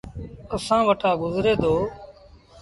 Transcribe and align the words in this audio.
اسآݩ 0.55 0.85
وٽآ 0.87 1.11
گزري 1.21 1.53
دو۔ 1.61 1.73